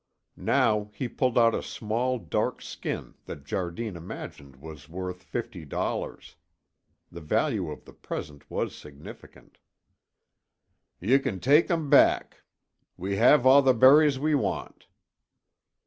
[0.35, 6.37] Now he pulled out a small dark skin that Jardine imagined was worth fifty dollars.
[7.11, 9.59] The value of the present was significant.
[10.99, 12.41] "Ye can tak' them back.
[12.97, 14.87] We have a' the berries we want."